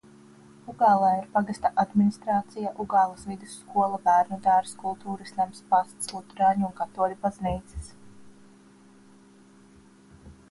[0.71, 7.91] Ugālē ir pagasta administrācija, Ugāles vidusskola, bērnudārzs, kultūras nams, pasts, luterāņu un katoļu baznīcas.